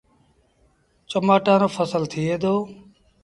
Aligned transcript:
چمآٽآن 1.09 1.57
رو 1.61 1.67
ڦسل 1.75 2.03
ٿئي 2.11 2.35
دو۔ 2.43 2.55